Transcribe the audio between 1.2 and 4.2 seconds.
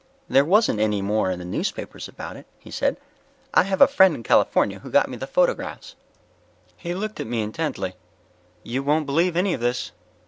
in the newspapers about it," he said. "I have a friend